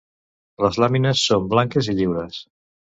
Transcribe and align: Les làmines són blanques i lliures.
Les 0.65 0.79
làmines 0.85 1.27
són 1.29 1.47
blanques 1.55 1.95
i 1.95 1.99
lliures. 2.03 2.45